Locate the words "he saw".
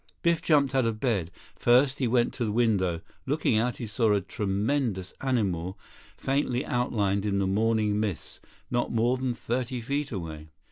3.77-4.13